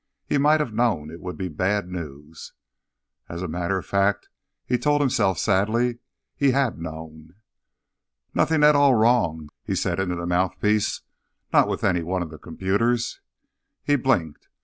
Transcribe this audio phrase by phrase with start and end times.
[0.25, 2.53] He might have known it would be bad news.
[3.29, 4.29] As a matter of fact,
[4.65, 5.99] he told himself sadly,
[6.35, 7.35] he had known.
[8.33, 11.01] "Nothing at all wrong?" he said into the mouthpiece.
[11.53, 13.21] "Not with any of the computers?"
[13.83, 14.47] He blinked.